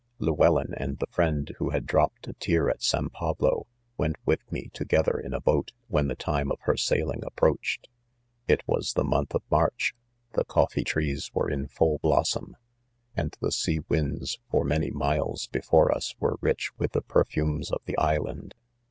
■ 0.01 0.03
Llewellyn 0.17 0.73
and 0.77 0.97
the 0.97 1.05
friend 1.11 1.45
'THE 1.45 1.53
CONFESSIONS. 1.53 1.57
71 1.59 1.69
who 1.69 1.69
had 1.75 1.85
dropped 1.85 2.27
a 2.27 2.33
tear 2.33 2.69
at 2.71 2.79
$073: 2.79 3.11
Pablo 3.11 3.51
r. 3.51 3.65
went 3.99 4.15
with 4.25 4.51
me 4.51 4.71
together 4.73 5.19
in 5.19 5.31
a 5.31 5.39
boat: 5.39 5.73
when 5.89 6.07
the 6.07 6.15
time 6.15 6.51
of 6.51 6.57
her 6.61 6.75
'sailing 6.75 7.21
•approached. 7.21 7.85
It 8.47 8.61
was 8.65 8.93
the 8.93 9.03
month 9.03 9.35
of 9.35 9.43
March, 9.51 9.93
the 10.33 10.43
coffee 10.43 10.83
trees 10.83 11.29
were 11.35 11.51
in 11.51 11.67
full 11.67 11.99
blossom, 11.99 12.57
and 13.15 13.37
the 13.41 13.51
sea 13.51 13.81
winds 13.89 14.39
for 14.49 14.63
many 14.63 14.89
miles 14.89 15.45
before 15.51 15.93
Us, 15.95 16.15
were 16.19 16.39
rich 16.41 16.71
with 16.79 16.93
the 16.93 17.03
perfumes 17.03 17.71
of 17.71 17.83
the 17.85 17.95
island. 17.99 18.55